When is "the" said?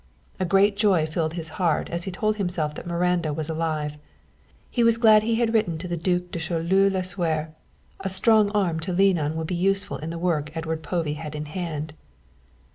5.87-5.95, 10.09-10.17